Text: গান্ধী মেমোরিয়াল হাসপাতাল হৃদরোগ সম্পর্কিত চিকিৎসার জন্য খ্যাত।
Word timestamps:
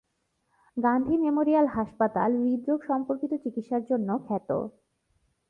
গান্ধী 0.77 1.15
মেমোরিয়াল 1.17 1.65
হাসপাতাল 1.75 2.29
হৃদরোগ 2.41 2.79
সম্পর্কিত 2.89 3.31
চিকিৎসার 3.43 3.81
জন্য 3.89 4.09
খ্যাত। 4.25 4.49